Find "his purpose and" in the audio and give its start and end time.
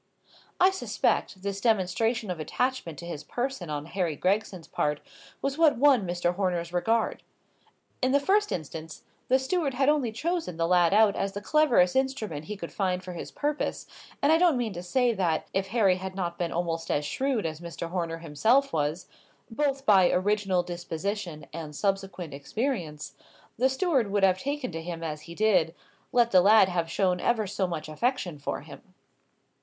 13.13-14.31